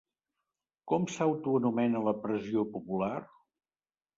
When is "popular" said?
2.79-3.13